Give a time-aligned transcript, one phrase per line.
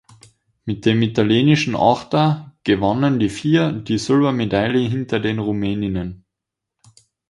[0.65, 6.25] Mit dem italienischen Achter gewannen die vier die Silbermedaille hinter den Rumäninnen.